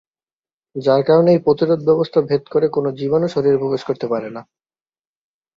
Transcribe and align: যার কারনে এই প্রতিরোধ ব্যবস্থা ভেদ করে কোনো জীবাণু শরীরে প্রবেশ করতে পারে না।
যার 0.75 1.01
কারনে 1.07 1.31
এই 1.33 1.41
প্রতিরোধ 1.45 1.79
ব্যবস্থা 1.85 2.19
ভেদ 2.29 2.43
করে 2.53 2.67
কোনো 2.69 2.89
জীবাণু 2.99 3.27
শরীরে 3.29 3.57
প্রবেশ 3.57 3.81
করতে 3.89 4.05
পারে 4.07 4.29
না। 4.35 4.41